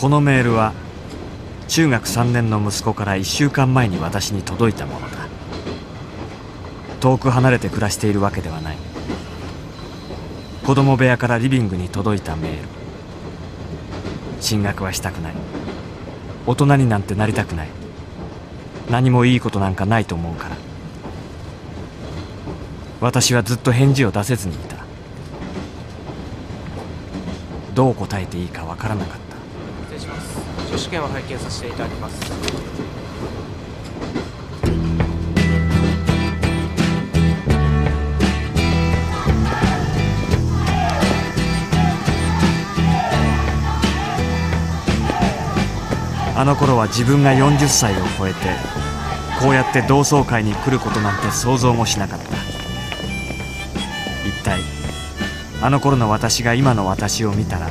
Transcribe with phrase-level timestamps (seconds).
[0.00, 0.72] このメールは
[1.68, 5.28] 中学3年の息子から1週間前に私に届いたものだ。
[7.00, 8.78] 遠く離れて暮らしているわけではない。
[10.64, 12.58] 子供部屋からリビングに届いたメール。
[14.40, 15.34] 進学はしたくない。
[16.46, 17.68] 大人になんてなりたくない。
[18.88, 20.56] 何もいいことなんかないと思うから。
[23.02, 24.76] 私はずっと返事を出せずにいた。
[27.74, 29.29] どう答えていいかわからなかった。
[30.00, 30.70] 失礼します。
[30.72, 32.32] 書試験を拝見させていただきます。
[46.36, 48.38] あの頃は自分が40歳を超えて
[49.42, 52.24] こうやって同窓会に来ることなんて想像もしなかった。
[54.26, 54.62] 一体
[55.62, 57.68] あの頃の私が今の私を見たら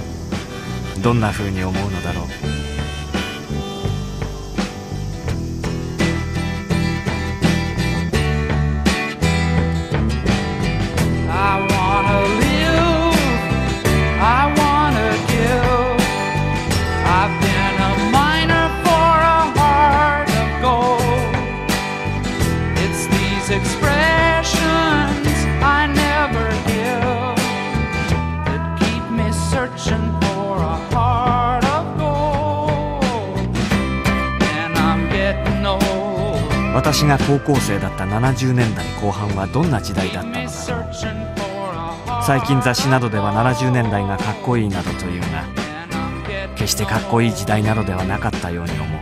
[1.02, 2.59] どんな風に思うのだろう。
[36.80, 40.48] 私が高校生だった70年代後半はどんな時代だったのだろ
[42.22, 42.24] う。
[42.24, 45.44] 最近雑誌などでは70年代がかっこいいなどというが
[46.56, 49.00] 決してかっこいい時代などではなかったように思う。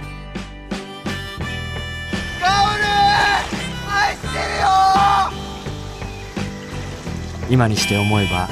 [7.52, 8.50] 今にして思えば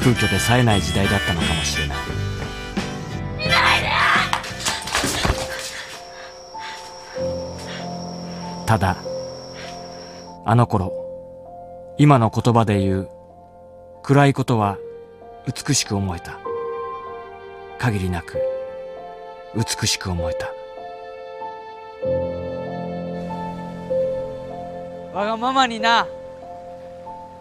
[0.00, 2.27] 空虚で冴えない時代だったのかもしれない。
[8.68, 8.98] ただ。
[10.44, 10.92] あの頃
[11.96, 13.08] 今の言葉で言う
[14.02, 14.76] 暗いことは
[15.46, 16.38] 美しく思えた。
[17.78, 18.36] 限りなく
[19.56, 20.52] 美しく思えた。
[25.18, 26.06] わがままにな。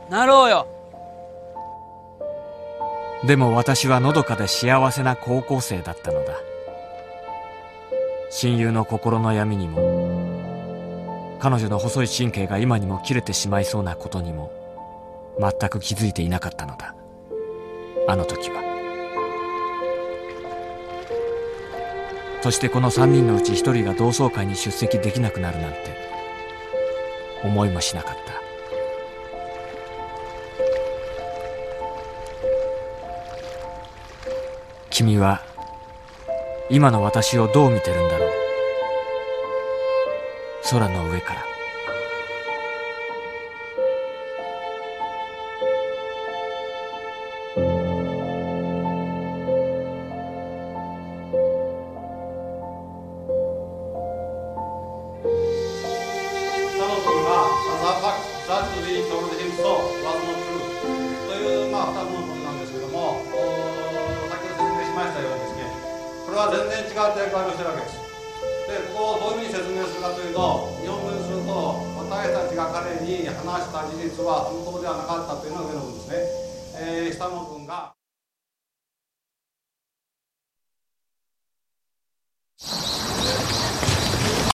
[0.09, 0.66] なろうよ。
[3.25, 6.35] でも私はのどかで幸せな高校生だったのだ。
[8.29, 10.36] 親友の心の闇にも
[11.39, 14.51] 彼女の細い神経が今にも切れてしまいそうなことにも
[15.39, 16.95] 全く気づいていなかったのだ。
[18.07, 18.65] あの時は。
[22.41, 25.77] そしてこの3人のうち1人が同窓会に出席できなくなるなんて
[27.43, 28.33] 思いもしなかった。
[34.89, 35.41] 君は
[36.71, 38.47] 今の私をどう見てるんだろう？
[40.69, 41.45] 空の上から。
[61.28, 63.22] という、2つのことなんですけども
[66.25, 68.06] これは全然違う展開をしてるわけです。
[68.97, 71.53] をどういうふうに説明するかというと日本語にすると
[72.02, 76.16] 私たちが彼に話した事実は本当ではなかったというのが上の文ですね、
[76.81, 77.94] えー、下の文が